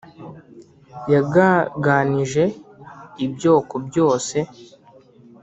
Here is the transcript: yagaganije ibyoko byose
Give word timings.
yagaganije 1.13 2.43
ibyoko 3.25 3.75
byose 3.87 4.37